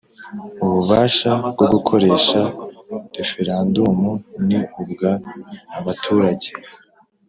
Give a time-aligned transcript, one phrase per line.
[0.63, 2.41] Ububasha bwo gukoresha
[3.15, 4.11] referandumu
[4.47, 5.11] ni ubwa
[5.77, 6.49] abaturage